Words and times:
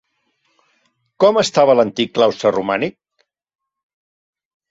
Com 1.23 1.39
estava 1.41 1.75
l'antic 1.79 2.09
claustre 2.17 2.51
romànic? 2.55 2.95